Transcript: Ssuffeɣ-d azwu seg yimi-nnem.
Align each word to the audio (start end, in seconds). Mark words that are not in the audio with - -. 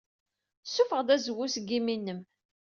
Ssuffeɣ-d 0.65 1.09
azwu 1.15 1.45
seg 1.55 1.65
yimi-nnem. 1.71 2.21